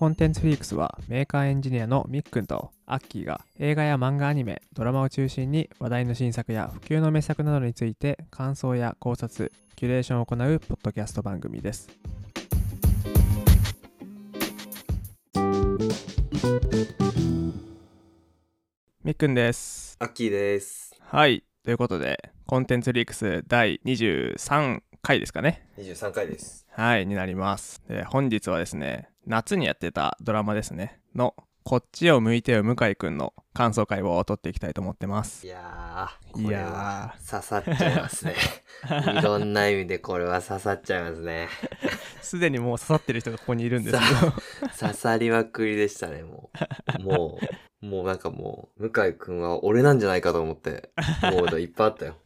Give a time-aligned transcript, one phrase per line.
[0.00, 11.90] コンテンツフリークスはメーカーエンジニアのみっくんとアッキーが映画や漫画アニメ、ドラマを中心に話題の新作や不朽の名作などについて感想や考察、キュレーションを行うポッドキャスト番組です。
[19.04, 19.98] みっくんです。
[20.00, 20.96] アッキーです。
[20.98, 21.44] はい。
[21.62, 25.66] ということで、コンテンツフリークス第23回ですかね。
[25.78, 26.66] 23回です。
[26.70, 27.82] はい、になります。
[27.88, 35.46] で、本日はですね、夏にやってたドラマですね、の、こっちを向いてよ向井くんの感想会を取っていきたいと思ってます。
[35.46, 38.34] いやー、いこれや刺さっちゃいますね。
[39.18, 41.48] いろんな意味でこれは刺さっちゃいますね。
[42.22, 44.32] すでにもう刺さってる人がここにいるんですけど、
[44.78, 46.50] 刺さりまくりでしたね、も
[46.98, 47.02] う。
[47.02, 47.38] も
[47.82, 50.90] う、もうなんかもう、向井くんは俺なんじゃないかと思って、
[51.22, 52.16] もういっぱいあったよ。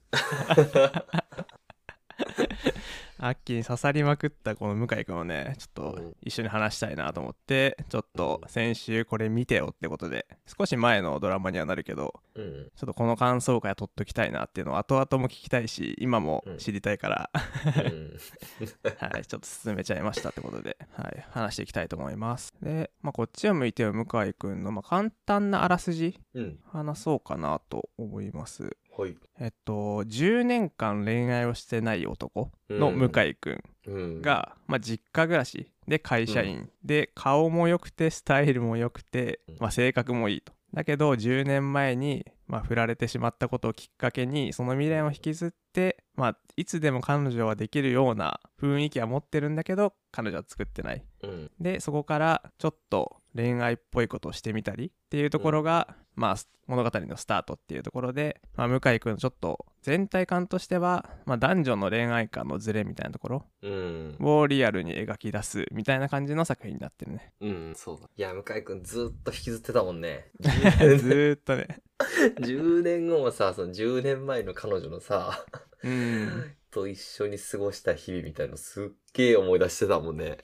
[3.24, 12.70] アッキーに刺さりまくったこの向井くんをね、ちょっとうん一緒に話したいなと思って、ちょっと先週これ見てよってことで、少し前のドラマにはなるけど、うん。
[12.76, 17.30] ちょっとこの感想会は取っときたいなっていうのを後々も聞きたいし、今も知りたいから、
[17.64, 18.18] うん。
[19.00, 22.52] はい、ちょっと進めちゃいましたってことで、はい、話していきたいと思います。
[22.60, 26.58] で、まあ、こっちを向いてよ向井くんの、まあ、簡単なあらすじうん。
[26.66, 28.76] 話そうかなと思います。
[28.96, 29.16] はい。
[29.40, 40.52] えっと、10年間恋愛をしてない男の向井くんうん。、が、まあ、実家暮らしで会社員、で顔も良くてスタイルも良くて、まあ、性格もいいと。
[40.72, 51.04] だけど10年前に、まあ、振られてしまったことをきっかけにその未練を引きずって、まあ、いつでも彼女はできるような雰囲気は持ってるんだけど彼女は作ってない。
[51.22, 51.50] うん。
[51.60, 64.16] でそこからちょっと恋愛っぽいことをしてみたりっていうところが、まあ物語のスタートっていうところで、まあ、向井くんちょっと全体感としては、まあ、男女の恋愛観のズレみたいなところうん。
[64.18, 67.32] をリアルに描き出すみたいな感じの作品になってるね。
[67.42, 68.08] うん、そうだ。
[68.16, 70.30] いや、向井くんずっと引きずってたもんね。
[70.40, 71.82] ずーっとね。
[72.40, 75.44] 10年後もさ、その10年前の彼女のさ、
[75.82, 76.54] うん。
[76.74, 80.24] と一緒に過ごした日々みたいのすっげえ思い出してたもんね。
[80.24, 80.38] ね、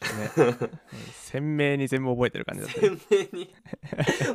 [1.13, 2.97] 鮮明に全部覚えてる感じだったね。
[2.97, 3.55] 鮮明に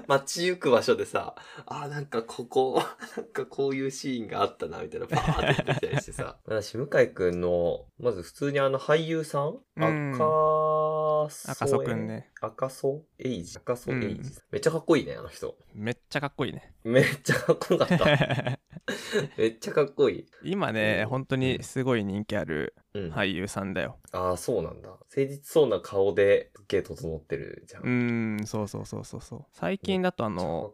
[0.05, 1.35] 街行く場所でさ、
[1.65, 2.83] あ、なんかここ、
[3.15, 6.37] なんかこういうシーンがあったな、みたいな、パーって出てきたりしてさ。
[6.43, 12.29] 私、向井くんの、まず普通にあの俳優さん、うん赤楚赤楚くんね。
[12.41, 15.57] 赤楚エイジ赤楚エイジ、うんめっちゃかっこいいね、あの人。
[15.73, 16.73] めっちゃかっこいいね。
[16.83, 18.59] めっちゃかっこよかった。
[19.37, 20.25] めっちゃかっこいい。
[20.43, 23.11] 今ね、うん本当にすごい人気あるうん。
[23.11, 23.97] 俳優さんだよ。
[24.11, 24.89] ああ、そうなんだ。
[24.89, 27.83] 誠実そうな顔で、すっげえ整ってるじゃん。
[27.83, 29.45] うーん、そうそうそうそうそう。
[29.51, 30.71] 最近だとあの。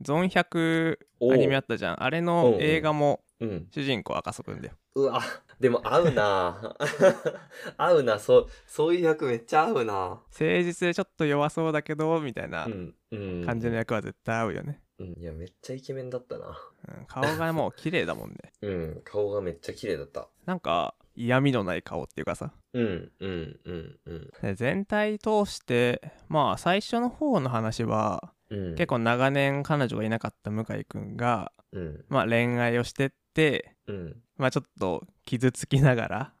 [0.00, 2.02] ゾン100おーアニメあったじゃん。
[2.02, 3.68] あれの映画もうん。
[3.70, 4.74] 主人公赤楚くんだよ。
[4.94, 5.22] うわ、
[5.58, 6.76] でも合うな
[7.78, 12.94] 合うな、そう、そういう役めっちゃ合うな誠実でちょっと弱そうだけど、みたいなうん。
[13.10, 13.44] うん。
[13.46, 14.81] 感じの役は絶対合うよね。
[15.02, 15.20] うん。
[15.20, 16.58] いや、めっちゃイケメンだったな。
[16.88, 18.36] うん、顔がもう綺麗だもんね。
[18.62, 19.02] うん。
[19.04, 20.28] 顔がめっちゃ綺麗だった。
[20.46, 22.52] なんか嫌味のない顔っていうかさ。
[22.72, 24.30] うん、うん、うん、うん。
[24.40, 28.74] で全体通して、まあ最初の方の話は、うん。
[28.74, 32.04] 結構長年彼女がいなかった向井くんが、うん。
[32.08, 34.22] まあ恋愛をしてって、うん。
[34.36, 36.34] まあちょっと傷つきながら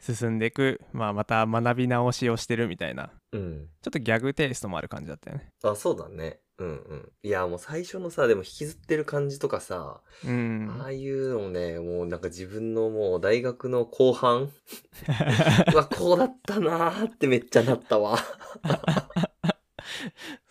[0.00, 3.40] 進んでいく、まあまた学び直しをしてるみたいな、うん。
[3.40, 3.68] うん。
[3.82, 5.48] ちょっとギャグテイストもある感じだったよね。
[5.62, 6.40] あ、そうだね。
[6.58, 7.12] うん、うん。
[7.22, 10.76] いや、もう最初のさ、でも引きずってる感じとかさ、うん。
[10.80, 14.50] ああいうのもね、もうなんか自分のもう大学の後半
[15.72, 18.18] うわ、こうだったなーってめっちゃなったわ。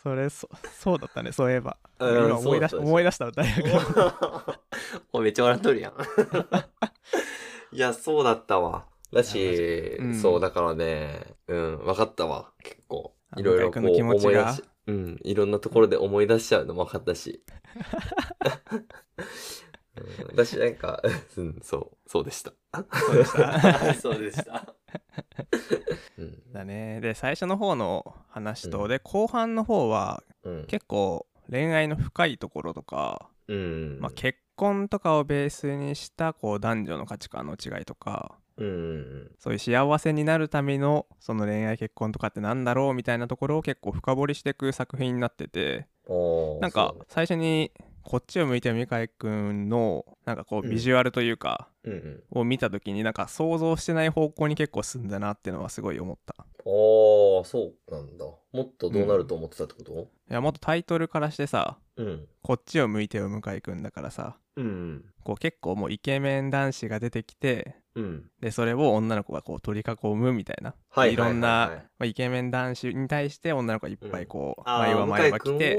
[0.01, 0.49] それそ、
[0.79, 1.77] そうだったね、そういえば。
[1.99, 4.55] 思い出し思い出した大学の。
[5.13, 5.95] おめっちゃ笑っとるやん。
[7.71, 8.85] いや、そうだったわ。
[9.13, 12.51] だし、うんそう、だからね、うん、わかったわ。
[12.63, 13.13] 結構。
[13.31, 14.41] あいろいろこう向井君の気持ちが？
[14.41, 17.43] 思い出し、うん、いろんなところで思い出しちゃうのも分かったし。
[19.97, 21.01] うん、私なんか、
[21.37, 22.53] うん、そう、そうでした。
[22.73, 24.75] そうでした そうでした。
[26.17, 27.01] うん、だね。
[27.01, 45.87] で、最初の方の話と、うんで、後半の方はうん、結構恋愛の深いところとか、うん、まあ、結婚とかをベースにしたこう男女の価値観の違いとか、うん、うん、そういう幸せになるためのその恋愛結婚とかってなんだろうみたいなところを結構深掘りしていく作品になってて
[46.61, 47.71] なんか最初に
[48.03, 50.69] こっちを向いてる向井くんのなんかこううん。
[50.69, 51.67] ビジュアルというか。
[52.29, 58.25] を見た時になんか想像してない方向に結構進んだなっていうのはすごい思ったああ、そうなんだ。
[58.25, 59.93] もっとどうなると思ってたってこと？
[60.29, 62.27] いやもっとタイトルからしてさうん。
[62.41, 65.05] こっちを向いてよ向井くんだからさうん。
[65.23, 68.29] こう結構もうイケメン男子が出てきてうん。
[68.41, 75.77] でそれを女の子がこう取り囲むみたいな、はいろんな、はいはいはいまあ、イケメン男子に対して女の子がいっぱいこう、あ前は前は来て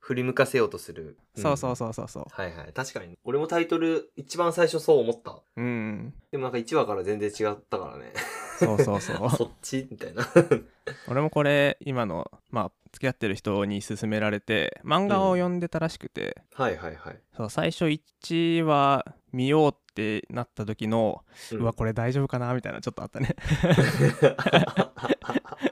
[0.00, 1.18] 振り向かせようとする。
[1.36, 2.26] そうそううそうそうそうん。
[2.30, 2.72] はいはい。
[2.72, 3.16] 確かに。
[3.22, 5.38] 俺もタイトル、一番最初そう思った。
[5.56, 8.12] うんでもなんか1話から全然違ったからね。
[8.58, 9.86] そうそうそあ そうっち？
[9.90, 10.26] みたいな。
[11.08, 17.20] 俺もこれ今のまあ付き合ってる人に勧められて漫画を読んでたらしくて、はいはいはい。
[17.36, 23.34] そう最初1話見ようってなった時の、ううんわこれ大丈夫かなみたいなちょっとあったね。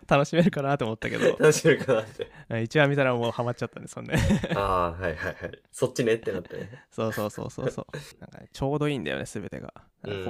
[0.08, 1.36] 楽しめるかなと思ったけど。
[1.38, 2.30] 楽しめるかなって。
[2.48, 4.16] 1話見たらもうハマっちゃったねそんね
[4.56, 5.36] ああ、はいはいはい。
[5.70, 6.84] そっちねってなってね。
[6.90, 7.86] そうそうそうそうそう。
[8.18, 9.72] なんかね、ちょうどいいんだよね全てが。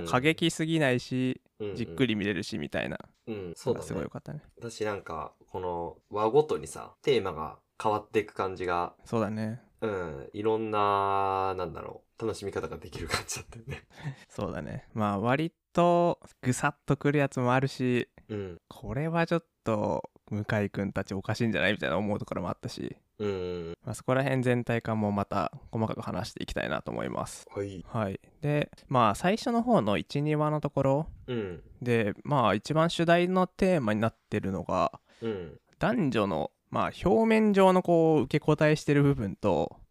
[0.06, 1.76] 過激すぎないし、うんうん。
[1.76, 4.42] じっくり見れるしみたいな、うん、そうだすごいねよかったね。
[4.58, 9.62] 私なんか、この話ごとにさ、テーマが変わっていく感じが、そうだね。
[9.80, 13.84] うん、いろんな、なんだろう、楽しみ方ができる感じだったよね。
[14.28, 18.60] そうだねまあ割とぐさっとくるやつもあるしうん。
[18.68, 23.78] これはちょっと向井くんたちおかしいんじゃないみたいな思うところもあったし、うん。
[23.84, 27.84] まあ、そこら辺全体感もまた細かく話していきたいなと思いますはい。
[27.88, 31.62] はいでまあ最初の方の12話のところうん。
[31.80, 35.60] でまあ一番主題のテーマになってるのがうん。
[35.78, 39.87] 男女のまあ表面上のこう受け答えしてる部分とうん。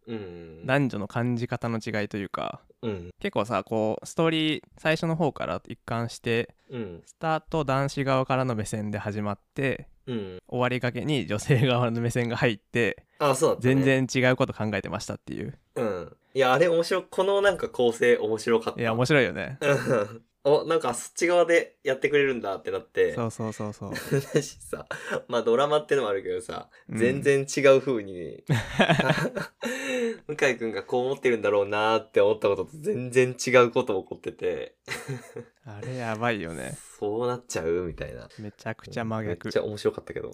[0.64, 3.10] 男女の感じ方の違いというかうん。
[3.20, 7.02] 結構さこうストーリー最初の方から一貫してうん。
[7.04, 10.38] スタート男子側からの目線で始まってうん。
[10.48, 13.58] 終わりがけに女性側の目線が入ってあ、そうね。
[13.60, 13.82] 全。
[13.82, 16.16] 然違うこと考えてましたっていううん。
[16.34, 17.04] いや、あれ面白い。
[17.10, 18.80] このなんか構成面白かった。
[18.80, 20.22] いや面白いよねうん。
[20.48, 23.14] お、なんかそっち側でやってくれるんだってなって。
[23.14, 23.92] そうそうそうそう。
[24.34, 24.86] だしさ、
[25.28, 26.98] まあドラマってのもあるけどさ、うん。
[26.98, 28.44] 全然違う風に、
[30.26, 34.74] 向井くんがこう思ってるんだろうなーって思ったことと全然違うこと起こってて、
[35.64, 38.28] あれやばいよねそうなっちゃうみたいな。
[38.40, 40.32] めちゃくちゃ真逆めっちゃ面白かったけど。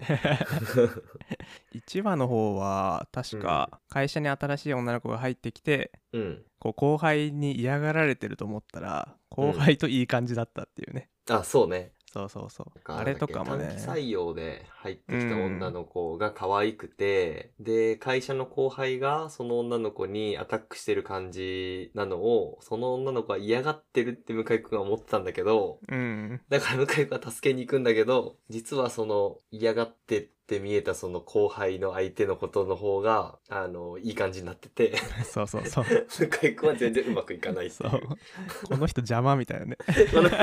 [1.75, 6.43] 1話の方は確か会社に新しい女の子が入ってきて、うん。
[6.57, 11.91] こう後輩に嫌がられてると思ったら後輩といい感じだったっていうね、あ、そうね。
[12.15, 12.67] そうそうそう。
[12.85, 13.75] あれとかもね。
[13.85, 26.39] 短期採用で入ってきた女の子が可愛くて、で、会社の後輩がその女の子にアタックしてる感じなのを、その女の子は嫌がってるって向井くんは思ってたんだけど、うん。
[26.47, 34.93] だから向井くんは助けに行くんだけど、実はその嫌がってって見えたその後輩の相手のことの方が、あの、いい感じになってて、
[35.23, 38.67] そうそうそう向井くんは全然うまくいかないそいうう。
[38.67, 39.77] この人邪魔みたいなね
[40.13, 40.37] この人、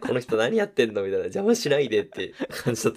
[0.00, 2.32] この人何やってんのみたいな邪魔しないでって
[2.64, 2.94] 感じだっ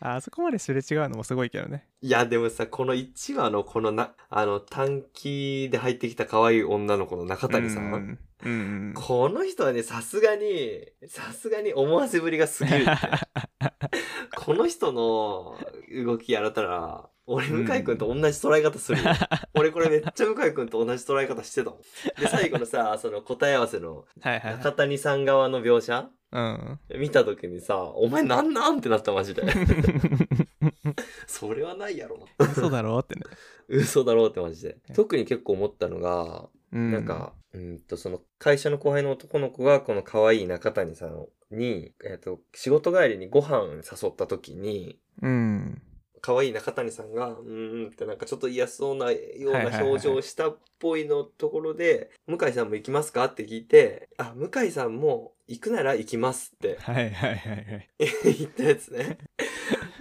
[0.00, 0.16] た。
[0.16, 7.84] あそこまですれ違うのもすごいけどねいや、でもさ、この1話のこのな、あの、短期で入ってきた可愛い女の子の中谷さん？
[7.84, 12.86] うんうんうんこの人はね、さすがに、さすがに思わせぶりが過ぎる。
[14.36, 15.56] この人の
[16.04, 19.10] 動きやられたら、俺、向井くんと同じ捉え方するよ。
[19.54, 21.80] 俺これめっちゃ向井くんと同じ捉え方してたもん。
[22.20, 26.10] で、最後のさ、 その答え合わせの中谷さん側の描写？
[26.32, 29.44] うん見た時にさ、お前なんなんってなったマジで。
[31.28, 32.26] それはないやろ。
[32.38, 33.22] 嘘だろってね、
[33.68, 34.76] 嘘だろうってマジで。
[34.94, 45.82] 特に結構思ったのが、うん、なんか、うんと、その会社の後輩の男の子がこの可愛い中谷さんに、えっ、と、仕事帰りにご飯誘った時に、うん
[46.20, 57.88] 可愛い中谷さんが、うーんってなんかちょっと嫌そうなような表情をしたっぽいのところで、向井さんも行きますかって聞いて、あ、向井さんも行くなら行きますってはいはいはいはい
[58.38, 59.18] 言ったやつね。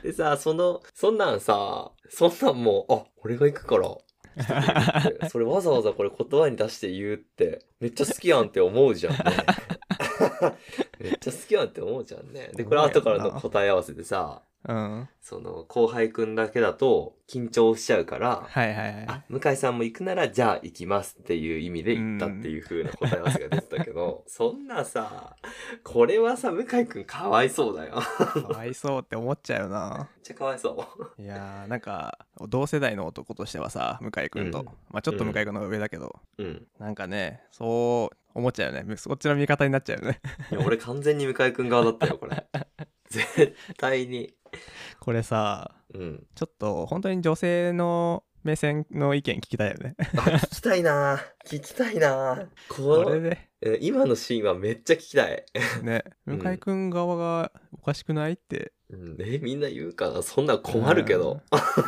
[0.01, 3.97] でさ、その、そんなんさ、そんなんもう、あ、俺が行くから、
[5.29, 9.19] それわざわざこれ言葉に出して言うって、めっちゃ好きやんって思うじゃんね。
[10.99, 12.49] めっちゃ好きやんって思うじゃんね。
[12.53, 25.35] で、これ後からの答え合わせでさ、うんその後輩くんだけだと緊張しちゃうから、はいはいはいあ、向井さんも行くならじゃあ行きますっていう意味で行ったっていう風な答え合わせが出てたけど、 そんなさ、
[25.83, 28.01] これはさ、向井くんかわいそうだよ。
[28.35, 31.21] めっかわいそうって思っちゃうよなちゃかわいそう。
[31.21, 36.67] いやーなんか同世代の男としてはさ向井君と、うんまあちょっと向井君の方が上だけど、うん。
[36.79, 42.45] なんかねそう思っちゃうよねそっちの味方になっちゃうよねいや俺完全に向井くん側だったよ、これ。
[43.09, 44.33] 絶対に。
[44.99, 46.27] これさうん。
[46.35, 49.95] ちょっと本当に女性の目線の意見聞きたいよね。
[49.99, 51.23] あ、聞きたいな。
[51.45, 52.47] 聞きたいな。
[52.67, 53.49] これで。
[53.61, 55.45] え今のシーンはめっちゃ聞きたい。
[55.81, 56.03] ね。
[56.27, 56.39] うん。
[56.39, 58.73] 向井君側がおかしくないって。
[58.89, 60.21] うん、え、みんな言うかな。
[60.21, 61.41] そんなん困るけど。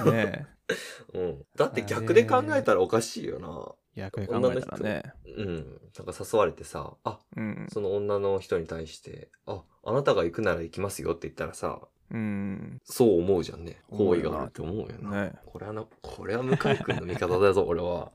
[0.06, 0.48] ね
[1.14, 1.46] うん。
[1.56, 3.76] だって逆で考えたらおかしいよな。
[3.96, 5.14] 逆で考えたらね。
[5.38, 5.82] うん。
[5.98, 7.68] なんか誘われてさ、あ、うん。
[7.72, 11.82] その女の人に対して、あ、あなたが行くなら行きますよって言ったらさ、
[12.12, 13.82] うんそう思うじゃんね。
[13.90, 15.24] 好意があるって思うよな。
[15.26, 18.12] ねこれはな、これは向井くんの味方だぞ、 俺は。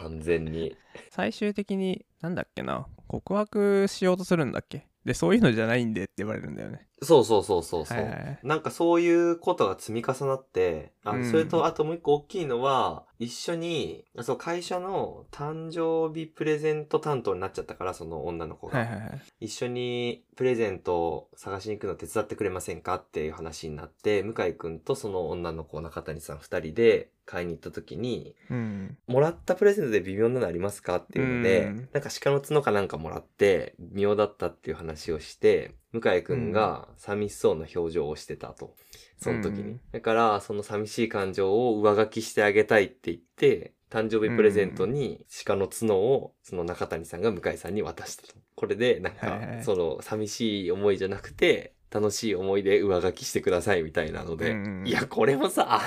[0.00, 0.76] 完全に。
[1.10, 18.78] 最終的になんだっけな告白しようとするんだっけでそういうのじゃないんでって言われるんだよねそうそうそうそうそう、はいはいはいなんかそういうことが積み重なって、あうんそれとあともう一個大きいのは、一緒に、そう会社の誕生日プレゼント担当になっちゃったから、その女の子が。
[18.78, 38.74] はいはいはい一緒にプレゼントを探しに行くの手伝ってくれませんかっていう話になって、向井くんとその女の子、中谷さん二人で買いに行った時に、うんもらったプレゼントで微妙なのありますかっていうので、うんなんか鹿の角かなんかもらって、微妙だったっていう話をして、向井くんが寂しそうな表情をしてたと。
[39.18, 39.62] その時に。
[39.62, 48.34] うんだから、その寂しい感情を上書きしてあげたいって言って、誕生日プレゼントに鹿の角をその中谷さんが向井さんに渡したと。
[48.54, 55.80] これで、なんか、その寂しい思いじゃなくて、楽しい思いで上書きしてくださいみたいなので、うんいや、これもさ、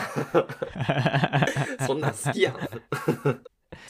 [1.85, 2.53] そんなん好きやん。
[2.53, 2.59] 好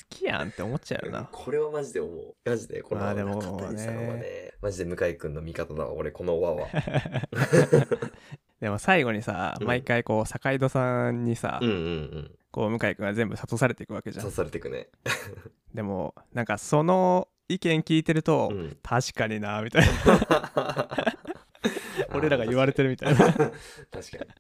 [0.10, 2.36] きやんって思っちゃうよなこれはマジで思う。
[2.44, 3.16] マジで、この中
[3.66, 6.68] 谷さんはね、マジで向井くんの味方だわ、俺、この輪は。
[8.62, 12.32] でも最後にさうん毎回こう坂井戸さんにさ、うんうんうん。
[12.52, 14.88] こう向井君が全部諭されていくわけじゃん刺されてくね。
[15.74, 18.78] でもなんかその意見聞いてると、うん。
[18.84, 20.88] 確かになみたいな
[22.14, 23.52] 俺らが言われてるみたいな確かに。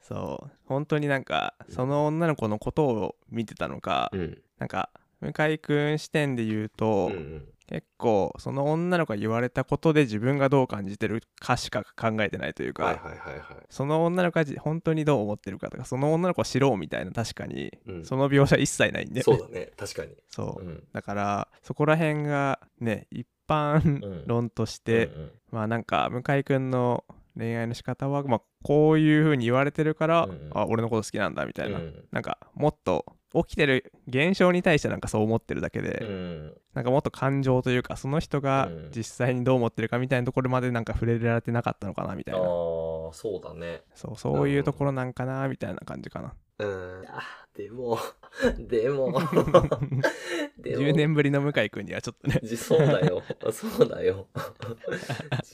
[0.01, 4.42] そう本当になんかその女の子のことを見てたのか、うん。
[4.60, 7.48] なんか向井君視点で言うと、うんうん。
[7.72, 13.44] 結構その女の子が言われたことで自分がどう感じてるかしか考えてないというか、はいはいはいはい。
[13.70, 20.12] その女の子がじ本当にどう思ってるかとかその女の子を知ろうみたいな確かにうんその描写一切ないんで、そうだね、 確かに。
[20.30, 20.84] そううん。
[20.92, 27.06] だからそこら辺がね一般論として、うんうんまあなんか向井君の
[27.38, 30.50] 恋愛の仕方は、まあ、こういう風に言われてるから、うんうん。
[30.53, 36.53] あ俺のこと好きなんだみたいな、うんなんかもっと起きてる現象に対してなんかそう思ってるだけで、うん。
[36.74, 38.91] なんかもっと感情というかその人がうん。
[38.96, 42.48] 実際にどう思ってるかみたいなところまでなんか触れられてなかったのかなみたああいな。
[42.48, 43.82] ー、そうだね。
[43.96, 47.06] そうそういうところなんかなみたいな感じかなうん。
[47.08, 47.24] あ、
[47.56, 47.98] でも、
[48.58, 49.12] でも、
[50.58, 53.24] でも10年ぶりの向井君にはちょっとねじそうだよ。
[53.51, 54.27] そうだよ。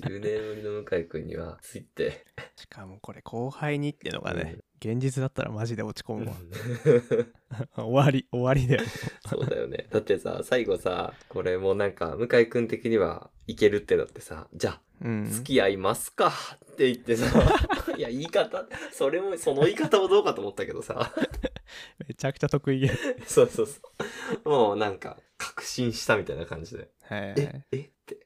[0.02, 2.26] 10年ぶりの向井くんにはついて。
[2.56, 6.34] しかもこれ後輩にっていうのがね、現実だったらマジで落ち込むわ。
[7.84, 8.84] 終わり終わりだよ。
[9.28, 9.88] そうだよね。
[9.90, 15.26] だってさ、最後さ、これもなんか、向井くん的にはいけるってなってさ、じゃあ、うん。
[15.26, 16.32] 付き合いますか？
[16.66, 17.26] って言ってさ、
[17.98, 21.12] いや、言い方、それも、その言い方もどうかと思ったけどさ、
[22.08, 22.90] めちゃくちゃ得意げ。
[23.26, 23.80] そうそうそ
[24.46, 24.50] う。
[24.50, 26.90] もうなんか、確信したみたいな感じで。
[27.10, 27.78] え、え？
[27.78, 28.26] って、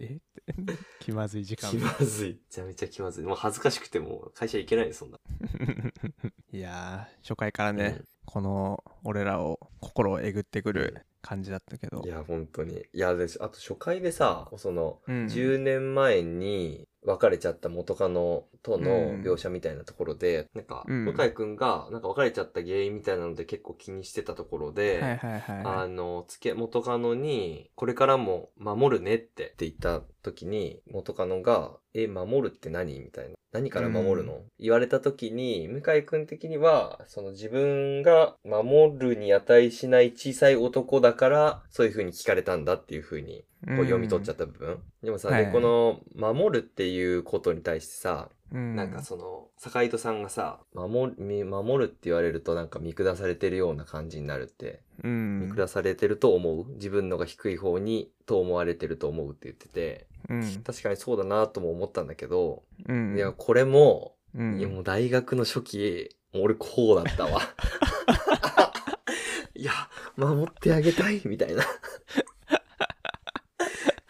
[0.00, 0.04] え？
[0.06, 0.23] って
[1.00, 2.28] 気まずい時間気まずい。
[2.30, 3.24] めちゃめちゃ気まずい。
[3.24, 5.18] もう恥ずかしくてもう会社行けないそんな。
[6.52, 12.84] いやー初回からね、うんこの俺らを心をえぐってくる感じだったけどいや、本当に。
[12.92, 19.22] いや、で、あと初回でさ、その、うん10年前に別れちゃった元カノとのうん。
[19.22, 21.04] 描写みたいなところで、なんか、うん。
[21.04, 33.34] 向井くんが、なんか別れちゃった原因みたいなので結構気にしてたところで、はいはいはいあの、つけ、元カノに、これからも守るねってって言った時に、元カノが、え、守るって何みたいな。
[33.52, 44.78] 何から守るの、言われた時に、向井くん的には、その自分が守るに値しない小さい男だから、そういう風に聞かれたんだっていう風に、こう読み取っちゃった部分。
[45.02, 45.46] でもさ、はい。
[45.46, 48.76] で、この、守るっていうことに対してさ、うん。
[48.76, 54.82] なんかその、坂井戸さんがさ、守守るって言われるとなんか見下されてるような感じになるって。
[55.02, 55.40] うん。
[55.48, 56.66] 見下されてると思う？
[56.74, 60.06] 自分のが低い方にと思われてると思うって言ってて。
[60.28, 60.62] うん。
[60.62, 63.16] 確かにそうだなとも思ったんだけど、うん。
[63.16, 64.58] いやこれも、うん。
[64.58, 67.40] いやもう大学の初期俺こうだったわ。
[69.56, 69.72] いや
[70.16, 71.62] 守ってあげたいみたいな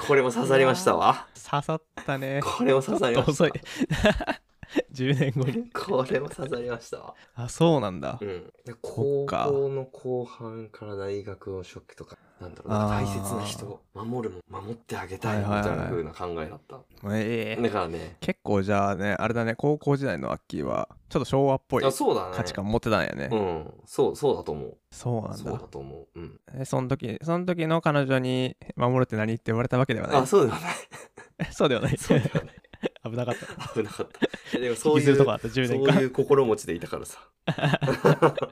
[0.07, 1.27] これも刺さりましたわ。
[1.35, 2.41] 刺さったね。
[2.43, 3.33] これも刺さりました。
[3.33, 3.53] 遅い。
[4.93, 5.71] 10年後に。
[5.71, 7.15] これも刺さりましたわ。
[7.35, 8.19] あそうなんだ。
[8.21, 16.81] うん、高校の後半から大学の初期とかなんだろう大切な人を守るも守ってあげたいみたいな風な考えだった、
[17.13, 18.17] ええだからね。
[18.21, 23.75] 結構じゃあねあれだね高校時代のアッキーはちょっと昭和っぽい価値観持ってたんやね、うん。
[23.87, 24.77] そうそうだと思う。
[24.91, 25.37] そうなんだ。
[25.37, 26.21] そうだと思う。
[26.21, 26.41] うん。
[26.55, 30.17] えその時その時の彼女に「守るって何?」って言われたわけではない？
[30.19, 31.53] あそうではない。
[31.53, 31.97] そうではない。
[31.97, 32.55] そうではない。
[33.05, 33.47] 危なかった。
[33.75, 34.09] 危なかっ
[34.53, 34.59] た。
[34.59, 35.95] でもそういう引きずるとこあった10年間。
[35.95, 37.19] そういう心持ちでいたからさ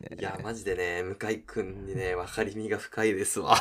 [0.00, 0.16] ね。
[0.18, 3.56] いや、マジでね、向井くんにね、分かりみが深いですわ。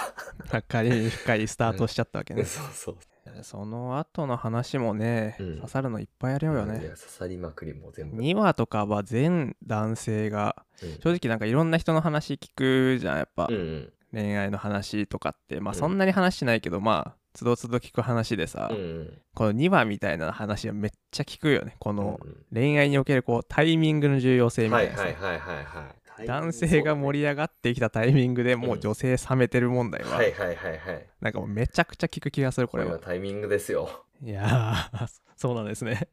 [0.52, 2.44] ばっかり深いスタートしちゃったわけね。
[2.46, 2.98] そうそう。
[3.42, 6.80] その後の話もね、うん刺さるのいっぱいあるよね。
[6.80, 8.22] 刺さりまくりも全部。
[8.22, 13.48] 2話とかは全男性が、うん正直なんかいろんな人の話聞くじゃん、やっぱ。
[13.50, 13.94] うんうん。
[14.12, 15.60] 恋愛の話とかって。
[15.60, 19.18] まあうんそんなに話してないけど、まあ、つどつど聞く話でさ、うんうん。
[19.34, 21.75] この2話みたいな話はめっちゃ聞くよね。
[21.80, 25.04] このうん恋愛におけるこうタイミングの重要性みたいなさ。
[25.04, 25.96] はいはいはいはいはい。
[26.25, 31.05] 男性が盛り上上がってきたタイミングでもう女性冷めてる問題は、はいはいはいはい。
[31.20, 34.05] なんかもうめちゃくちゃ聞く気がするここれはタイミングですよ。
[34.22, 36.08] いやー そうなんですね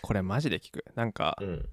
[0.00, 1.68] これマジで聞くなんか、うん。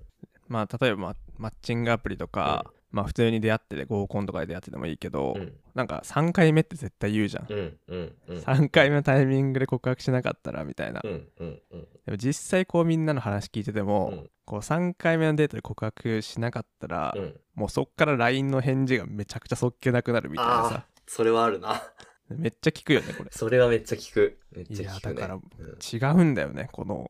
[0.48, 8.38] まあ例えば、まマッチングアプリとか、まあ普通に出会ってて合コンとかで出会っててもいいけど、うんなんか3回目って絶対言うじゃん、うんうんうん。
[8.40, 11.88] 3回目のタイミングで告白しなかったらみたいな、うんうんうん。
[12.08, 17.40] でも実際こうみんなの話聞いてても、うんこう3回目のデートで告白しなかったら、うん。
[17.54, 21.82] もうそっから LINE の返事がめちゃくちゃそっけなくなるみたいなさそれはあるな。
[22.30, 24.38] めっちゃ聞くよねこれそれはめっちゃ聞く。
[24.52, 25.14] めっいやちゃ聞くね。
[25.16, 27.10] だからうん違うんだよねこの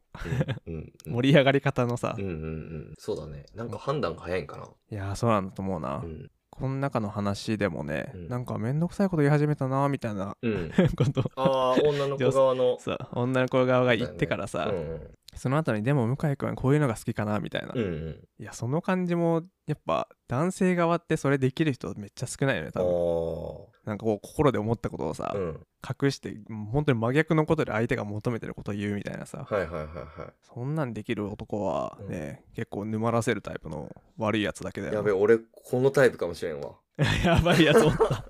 [0.68, 2.94] うんうんうん 盛り上がり方のさ、うんうんうん。
[2.98, 3.46] そうだね。
[3.56, 4.68] なんか判断が早いんかな。
[4.92, 6.32] いやーそうなんだと思うな、うん。
[6.50, 10.72] この中の話でもね、うんなんかめんどくさいこと言い始めたなみたいなうん。
[10.98, 12.78] ことああ、女の子側の。
[12.82, 17.82] さ女の子側が言ってからさ、うんその後にでも向井君はこういうのが好きかなみたいな、うん。
[17.82, 18.28] うんうん。
[18.40, 25.38] いやその感じもやっぱ男性側ってそれできる人めっちゃ少ないよねあ多分なんかこう心で思ったことをさ、あ。
[25.38, 25.60] うん。
[26.04, 26.38] 隠して
[26.72, 30.34] 本当に真逆のことで相手が求めてることを言うみたいなさ、はいはいはいはい。
[30.44, 36.74] そんなんできる男はね、結構沼らせるタイプの悪いやつだけだよやべえ、俺、このタイプかもしれんわ。
[37.24, 38.26] やばいやつおった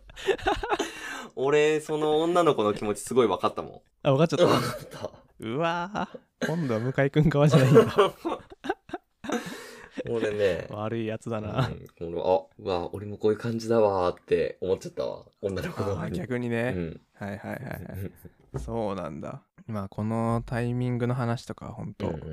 [1.35, 3.81] 俺、その女の子の気持ちすごい分かったもん。
[4.03, 4.97] あ分かっちゃっ分かった。
[4.97, 7.83] たうわー今度は向井君側じゃないんだ
[10.09, 15.25] 俺ね、悪いやつだな、うん、俺あ、うわ、俺もこういう感じだわーって思っちゃったわ。
[15.41, 16.19] 女の子あー側に。
[16.19, 17.01] 逆にね、うん。
[17.13, 17.59] はいはいはいは
[18.57, 18.59] い。
[18.59, 19.41] そうなんだ。
[19.67, 22.25] まあこのタイミングの話とか本当、うんうんう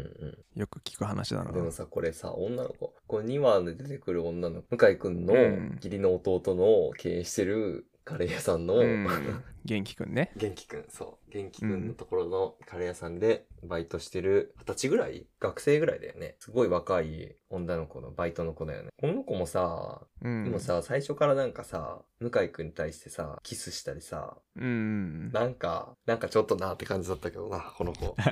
[0.57, 0.61] ん。
[0.61, 1.53] よく聞く話だな。
[1.53, 5.73] でもさ、これさ、女の子、これ2話で出てくる女の子、向井くんのうん。
[5.77, 9.07] 義理の弟の経営してるカレー屋さんの、うん
[9.65, 11.31] 元気くんね元気くん、そう。
[11.31, 15.27] 元気くんのところのカレー屋さんでバイトしてる二十歳ぐらい？
[15.41, 16.37] 学生ぐらいだよね。
[16.39, 18.91] すごい若い女の子のバイトの子だよね。
[19.01, 28.15] この子もさ、うんでもさ、最初からなんかさ、向井くんに対してさ、キスしたりさ、うんなんか、なんかちょっとなって感じだったけどな、この子。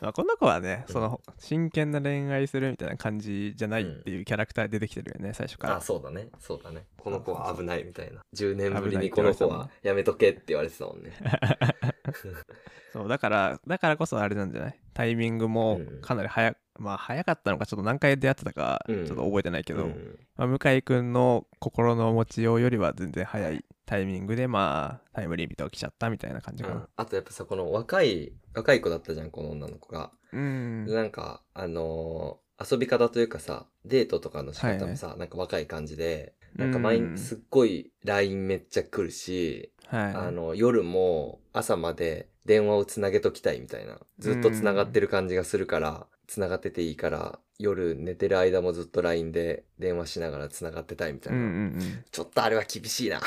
[0.00, 6.28] まあこの子はね、うんその真剣な恋愛するみたいな感じじゃないっていうキャラクター出てきてるよね最初からあ、そうだね。
[6.38, 6.86] そうだね。
[6.96, 8.22] この子は危ないみたいな。
[8.34, 9.70] 10年ぶりにこの子は。
[9.82, 11.12] やめとけって言われてたもんね。
[12.92, 14.80] そうだからだからこそあれなんじゃない？
[14.94, 16.00] タイミングもうん。
[16.00, 19.00] かなり早まあ早かったのかちょっと何回出会ってたかちうん。
[19.02, 20.18] ょっと覚えてないけど、うん。
[20.36, 26.76] まあ、向井くんの心の持ちようよりは全然早いタイミングでまあタイムリミットが来ちゃったみたいな感じかな。
[26.76, 26.88] うん。
[26.96, 30.10] あとやっぱさ、この若い、若い子だったじゃん、この女の子が。
[30.32, 30.86] うん。
[30.86, 43.98] なんか、あのー遊び方というかさ、デートとかの仕方もさ、なんか若い感じで、なんか毎すっごい LINE めっちゃ来るし、はいあの、夜も朝まで電話をつなげときたいみたいな。
[44.18, 51.38] ずっとつながってる感じがするから、つながってていいから、夜寝てる間もずっと LINE で電話しながらつながってたいみたいな。
[51.38, 51.78] ん
[52.10, 53.20] ちょっとあれは厳しいな。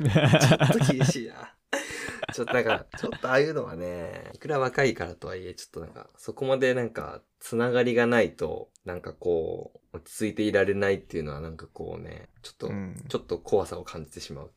[0.00, 1.55] う んちょっと厳しいな。
[2.34, 14.50] ちょっとなんか、ちょっとああいうのはね、いくら若いからとはいえ、ちょっとなんか、そこまでなんか、つながりがないと、なんかこう、落ち着いていられないっていうのはなんかこうね、ちょっと、うんちょっと怖さを感じてしまう。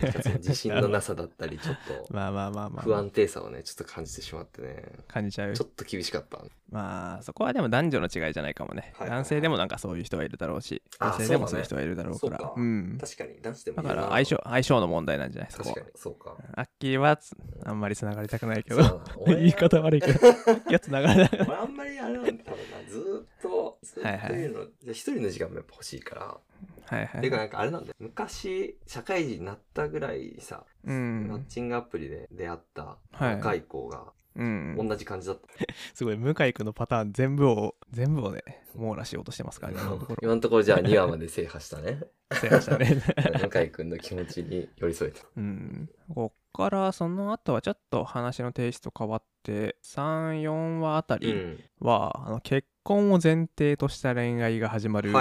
[0.38, 5.52] 自信のなさだったり、ちょっと、 まあまあまあまあ不安定さをね、ちょっと感じてしまってね、感じちゃう。
[5.54, 6.44] ちょっと厳しかった。
[6.70, 9.18] まあそこはでも男女の違いじゃないかもね、はいはいはい。
[9.18, 12.38] 男性でもなんかそういう人はいるだろうしあ女性でもそうういう人はいるだろうから。
[12.38, 12.54] そうか。
[12.56, 12.98] うん。
[13.00, 15.74] 確かに、男子でもだから相性相性の問題なんじゃないそこは。
[15.74, 16.36] 確かに、そうか。
[16.54, 19.02] アッキーはつあんまりつながりたくないけど。
[19.26, 20.28] 言い方悪いけど。
[20.28, 21.48] アッキーはつながりたくない。
[21.48, 24.32] 俺あんまりあれなんだ多分なずーっとずっとはいはい。
[24.32, 26.36] いうの、じゃあ一人の時間もやっぱ欲しいから、
[26.86, 27.20] はいはい。
[27.20, 27.94] てかなんかあれなんだよ。
[27.98, 31.28] 昔、社会人になったぐらいさ、うん。
[31.28, 35.48] マッチングアプリで出会った若い子が、うん、同じ感じだった。
[35.94, 38.42] すごい、向井君のパターン全部を、全部をね、
[38.74, 40.62] 網羅しようとしてますからね、今のところ。
[40.62, 42.00] じゃあ2話まで制覇したね。
[42.32, 43.02] 制覇したね。
[43.50, 45.22] 向井君の気持ちに寄り添えた。
[45.36, 45.90] うん。
[46.14, 55.12] ここからその後はちょっと話のテイスト変わって、3、4話あたりは、うん、あの結婚を前提とした恋愛が始まる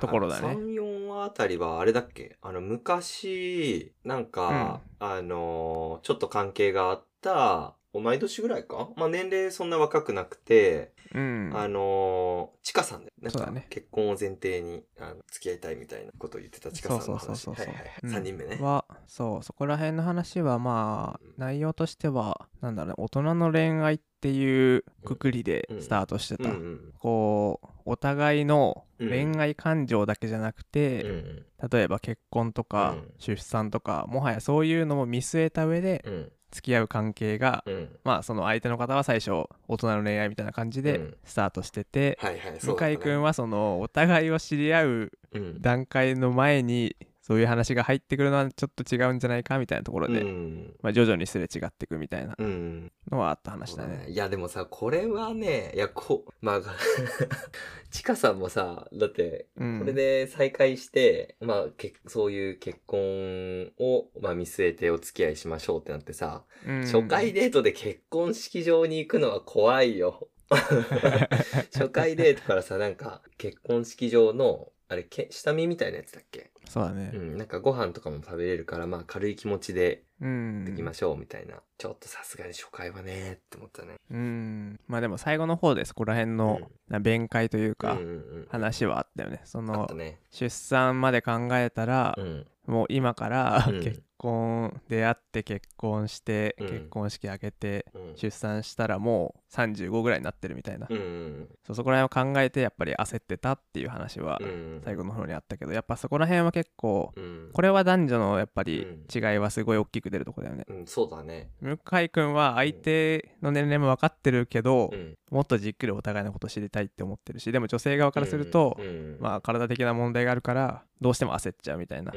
[0.00, 0.46] ところだね。
[0.46, 0.73] はいはいはいはい、
[1.14, 2.36] んあたりはあれだっけ？
[2.42, 8.88] あの、昔、なんか、うん、あのー、ちょっと関係があった、同い年ぐらいか？
[8.96, 13.30] まあ、年齢そんな若くなくて、うん、あのー、ちかさんだよね。
[13.30, 13.66] そうだね。
[13.70, 17.20] 結婚を前提に、あの、付き合いたいみたいなことを言ってたちかさんの話。
[17.20, 17.74] そうそうそうそうそう。
[17.74, 18.58] はいはいうん、3人目ね。
[18.60, 26.92] は、そう、そこら辺の話はまあ、内容としては、なんだろう、大人の恋愛って、いうくくりでスタートしてた、うんうん。
[26.98, 36.32] こうお互いの恋愛感情だけじゃなくて、うん例えば結婚とかうん出産とかもはやそういうのも見据えた上でうん。
[36.50, 37.88] 付き合う関係が、うん。
[38.04, 39.30] まあその相手の方は最初
[39.66, 45.60] 大人の恋愛みたいな感じでうんスタートしてて、はいはい、ね向井君はそのお互いを知り合ううん。
[45.60, 50.74] 段階の前にそういう話が入ってくるのはちょっと違うんじゃないかみたいなところで、うん。
[50.82, 52.92] まあ、徐々にすれ違っていくみたいなうん。
[53.10, 54.10] のはあった話だそうね。
[54.10, 56.60] いやでもさ、これはね、いや、こう、まあ、
[57.90, 70.28] ちかさんもさ、だって、うんこれで再会して、まあ、けそういう結婚を、まあ、見据えてお付き合いしましょうってなってさ、うん初回デートで結婚式場に行くのは怖いよ。
[71.72, 81.56] 初回デートからさ、なんか、結婚式場の、あれ、け下見みたいなやつだっけそうだねうん、なんかご飯とかも食べれるから、まあ、軽い気持ちでうんできましょうみたいな。
[81.76, 83.96] ちょっとさすがに初回はねって思ったね。
[84.10, 88.08] うんまあでも最後の方でそこら辺のな弁解というかうんうんう
[88.42, 89.88] ん、話はあったよねそあの。
[90.30, 92.46] 出産まで考えたらうん。
[92.66, 98.16] もう今からうん結婚出会って結婚してうん結婚式挙げてうん。
[98.16, 104.46] 出産したらもう35ぐらいになってるみたいなうんうんそうそこら辺を考えてやっぱり焦ってたっていう話はうん。
[104.46, 104.80] うん。
[104.84, 107.50] 最後の方にあったけどやっぱそこら辺は結構うん。
[107.52, 111.50] これは男女のやっぱりうん違いはすごい大きく出るとこだよねうん、そうだね。
[111.60, 115.18] 向井君は相手の年齢も分かってるけどうん。
[115.32, 118.78] もっとじっくりお互いのこと知りたいって思ってるしでも女性側からすると
[119.18, 122.12] まあ体的な問題があるからどうしても焦っちゃうみたいな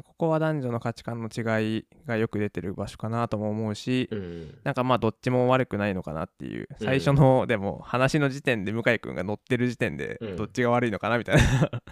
[0.00, 4.58] ここは男女の価値観の違いがよく出てる場所かなとも思うしうん。
[4.64, 6.68] なんかまあどっちも悪くないのかなっていう。
[6.80, 6.86] うん。
[6.86, 10.36] 最初のでも話の時点で向井君が乗ってる時点でうん。
[10.36, 11.42] どっちが悪いのかなみたいな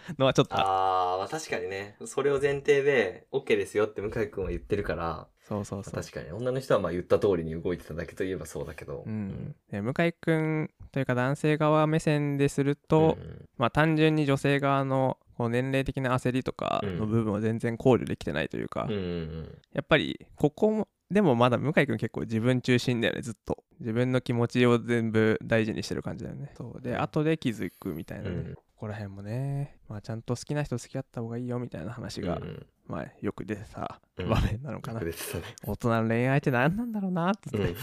[0.18, 0.54] のはちょっと。
[0.56, 1.96] ああ確かにね。
[2.06, 5.94] それを前提で、OK ですよって向井くんは言ってるから、そうそうそう。
[5.94, 6.30] 確かに。
[6.30, 9.02] 女の人はまあ言った通りに動いてただけといえばそうだけど。
[9.04, 13.48] うん、で向井君というか男性側目線ですると、うん。
[13.58, 17.10] まあ単純に女性側のこう年齢的な焦りとかのうん。
[17.10, 23.64] 部分を全然考慮できてないというか、うんうんやっぱりここもでもまだ向井君結構自分中心だよねずっと。
[23.80, 26.52] 自分の気持ちを全部大事にしてる感じだよね。
[26.56, 26.82] そう。
[26.82, 27.00] でうん。
[27.00, 28.54] 後で気づくみたいなね、うん。
[28.54, 29.78] ここら辺もね。
[29.88, 34.28] まあちゃんと好きな人付き合った方がいいよみたいな話が、うんまあよく出てたうん。
[34.28, 35.44] 場面なのかな、よく出てたね。
[35.66, 37.76] 大人の恋愛って何なんだろうなっつって、うん。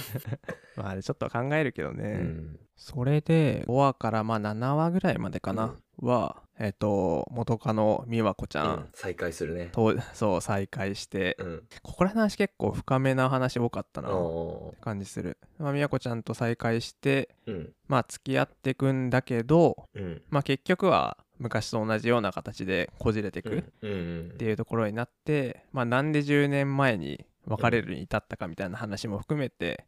[0.78, 2.60] まあねちょっと考えるけどね、うん。
[2.76, 9.70] それで5話からまあ7話ぐらいまでかな、はえっ、と元カノ美和子ちゃん、うん再開するね。
[9.72, 11.64] とそう再会して、うん。
[11.84, 17.74] ここら辺の話結構深めな話多かったなって感じする、まあ、美和子ちゃんと再会してうん。
[17.88, 20.22] まあ付き合ってくんだけどうん。
[20.30, 29.86] まあ結局は昔と同じような形でこじれてくっていうところになって、まあなんで10年前に別れるに至ったかみたいな話も含めて。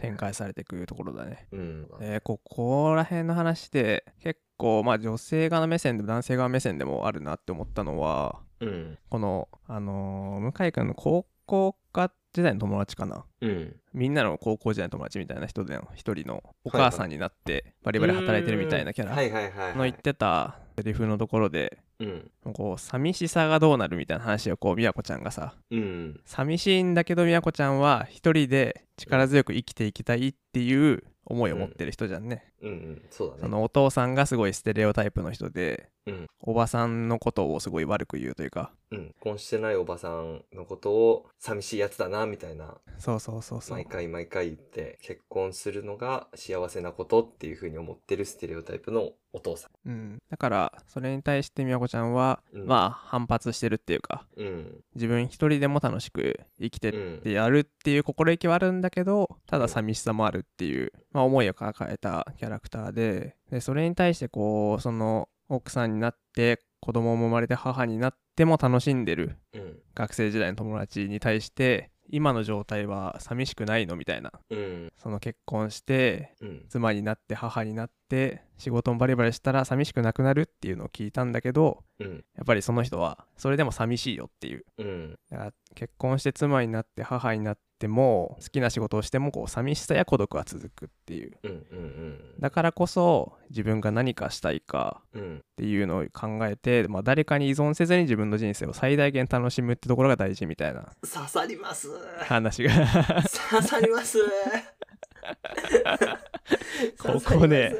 [0.00, 1.48] 展開されていくところだね。
[1.52, 1.88] うん。
[2.00, 8.98] えーここら辺の話で結構まあ女性側の目線でも男性側目線でもあるなって思ったのはうん。
[9.10, 13.76] このあのー向井君の高校科時代の友達かなうん。
[13.92, 19.74] みんなの高校時代の友達みたいな人での一人のお母さんになってバリバリ働いてるみたいなキャラ。
[19.74, 22.30] の言ってたセリフのところでうん。
[22.52, 26.20] こう寂しさがどうなるみたいな話をこう美和子ちゃんがさうん。
[26.24, 33.02] 寂しいんだけど美和子ちゃんは一人で力強く生きていきたいっていう思いを持ってる人じゃんね、うんうん。
[33.10, 33.40] そうだね。
[33.42, 39.06] そのお父さんがすごいステレオタイプの人で、うんおばさんのことをすごい悪く言うというかうん。
[39.06, 42.74] 結婚してないおばさんのことを寂しいやつだな、みたいな。
[42.98, 54.40] そうそうそうそう毎回毎回言って、結婚するのが幸せなことっていうふうに思ってるステレオタイプのお父さうん、だからそれに対して美和子ちゃんは、うんまあ反発してるっていうかん。
[54.40, 54.80] うん。
[54.94, 69.78] 自分一人でも楽しく生きてうんってやるっていう心意気はあるんだけどただ寂しさもあるっていう、まあ、思いを抱えたキャラクターででそれに対してこうその奥さんになって子供も生まれて母になっても楽しんでるうん。
[69.94, 74.92] 学生時代の友達に対して今の状態は寂しくないのみたいなうん。
[74.96, 76.66] その結婚してうん。
[76.68, 82.24] 妻になって母になって仕事もバリバリしたら寂しくなくなるっていうのを聞いたんだけどうん。
[82.36, 85.18] やっぱりその人はそれでも寂しいよっていううん。
[85.30, 91.50] だから結婚して妻になって母になっても好きな仕事をしてもこう寂しさや孤独は続くっていううん。
[91.50, 92.18] うん。
[92.40, 95.36] だからこそ自分が何かしたいかうん。
[95.38, 101.88] っていうのを考えて、まあ、誰かに依存せずに自分の人生を最大限楽しむってところが大事みたいな刺さります。
[102.20, 102.86] 話が刺
[103.68, 104.18] さります。
[106.98, 107.74] ここね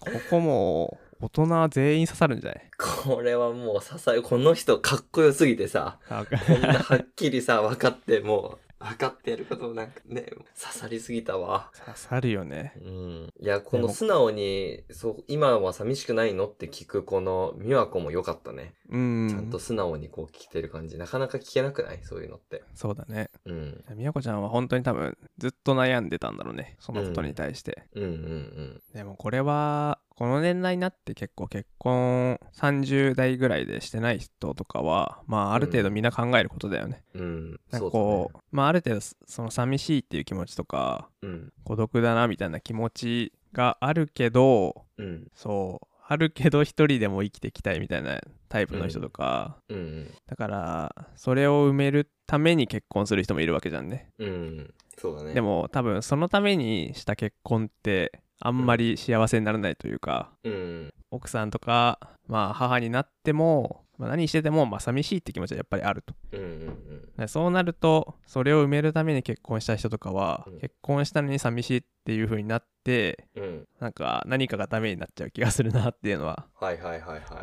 [0.00, 2.62] ここも大人全員刺さるんじゃない？
[3.04, 4.22] これはもう刺さる。
[4.22, 11.70] この人かっこよすぎてさ、あこんなはっきりさ、分かって、もう、分かってやることもなんかね、刺さりすぎたわ。
[11.86, 13.32] 刺さるよねうん。
[13.40, 18.74] いや、この素直に、そう、今は寂しくないのって聞くこの美和子も良かったね。
[18.88, 20.98] うんちゃんと素直にこう聞いてる感じ。
[20.98, 22.00] なかなか聞けなくない？
[22.02, 22.62] そういうのって。
[22.74, 23.84] そうだねうん。
[23.94, 28.82] みやこちゃんは本当に多分ずっと悩んでたんだろうねそのことに対して、うんうんうん。
[28.92, 37.50] でもこれはこの年代になって結構結婚30代ぐらいでしてない人とかはまあある程度みんな考えることだよね、うん。
[37.50, 41.08] なんかそうこうまあある程度その寂しいっていう気持ちとか。
[41.22, 41.52] うん。
[41.64, 45.26] 孤独だなみたいな気持ちがあるけどうん。
[45.34, 54.28] そうあるけど一人でも生きていきたいみたいなタイプの人とか、うんだからそれを埋めるために結婚する人もいるわけじゃんねうん。
[54.28, 54.74] うん。
[54.96, 55.34] そうだね。
[55.34, 60.94] で、も多分そのためにした結婚ってあんまり幸せにならないというか、うん。
[61.10, 73.44] 奥さんとかまあ母になっても、まあ、何しててもまあ寂しいって気持ちはやっぱりあるとうんうんでそうなるとそれを埋めるために結婚した人とかは、うん結婚したのに寂しいっていう風になってうん。
[73.44, 73.68] うん。
[73.78, 76.46] なんか何かがダメになっちゃう気がするなっていうのは。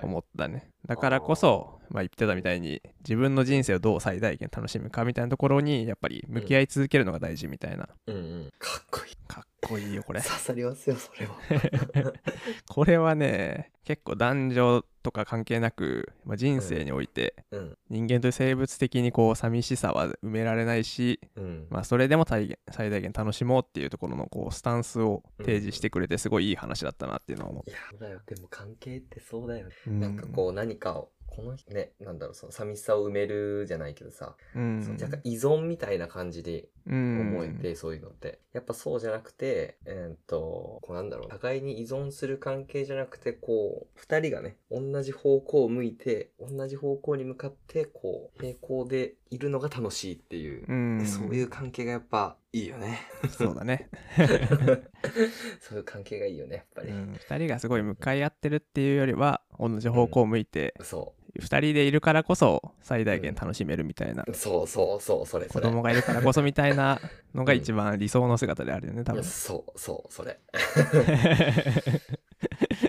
[0.03, 8.49] 思ったねだからこそまあ言ってたみたいに自分の人生をどう最大限楽しむかみたいなところにやっぱり向き合い続けるのが大事みたいな、うんうん。
[8.57, 9.15] かっこいい。
[9.27, 12.13] かっこいいよこれ刺さりますよ、それは。
[12.67, 17.77] これはね結構男女とか関係なく、まあ、人生においてうん。
[17.89, 21.67] 人間という生物的にこう寂しさは埋められないし、うん。
[21.69, 28.21] まあ、それでも最大限楽しもうっていうところのこうスタンスを提示してくれてすごいいい話だったなっていうのは思いや、だよ。
[28.27, 29.73] でも関係ってそうだよね。
[29.87, 29.91] う。
[29.91, 38.39] なんかこう何かを、このね、なんだろう、その寂しさを埋めるじゃないけどさ、うん、その若干依存みたいな感じでうん、思えて、そういうのって。
[38.53, 53.01] やっぱそうじゃなくて、えーっと、こうなんだろう、互いに依存する関係じゃなくて、こう、二人がね、同じ方向を向いて、同じ方向に向かって、こう、平行でいるのが楽しいっていう、うん、そういう関係がやっぱいいよね。
[53.29, 53.89] そうだね、
[55.61, 56.89] そういう関係がいいよね、やっぱり。
[56.89, 64.33] うん、2人がすごい向かい合ってるっていうよりは同じ方向を向いて、そ2人でいるからこそ最大限楽しめるみたいな、う。
[64.33, 65.65] そうそうそう、それそ子れ。
[65.65, 66.99] 供がいるからこそみたいな
[67.35, 70.39] のが一番理想の姿であるよね多分そうそう、それ。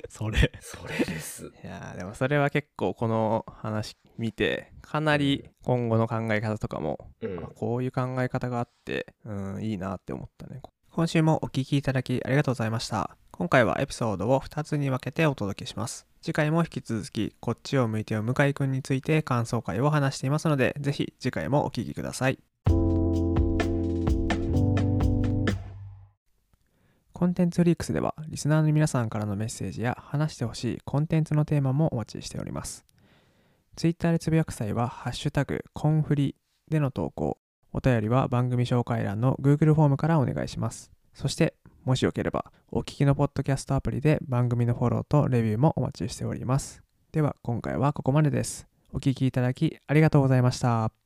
[0.09, 1.47] それそれです。
[1.47, 7.49] いやーでもそれは結構この話見てかなり今後の考え方とかも、うんあ。
[7.55, 22.39] こういう考え方があってうんいいなって思ったね今週もお聞きいただきありがとうございました今回はエピソードを2つに分けてお届けします次回も引き続きこっちを向いてよ向井くんについて感想会を話していますのでぜひ次回もお聞きください
[27.15, 32.85] コンテンツフリークスではリスナーの皆さんからのメッセージや話してほしいコンテンツのテーマもお待ちしております。
[33.75, 36.37] ツイッターでつぶやく際は、ハッシュタグコンフリ
[36.71, 37.39] での投稿、
[37.73, 40.91] お便りは番組紹介欄の Google フォームからお願いします。
[41.15, 46.83] そして、もしよければ、お聞きのポッドキャストアプリで番組のフォローとレビューもお待ちしております。
[47.13, 48.67] では、今回はここまでです。
[48.93, 51.00] お聞きいただきありがとうございました。